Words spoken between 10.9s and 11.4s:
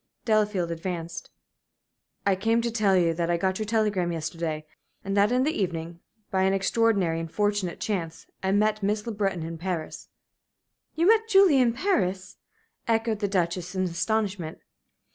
"You met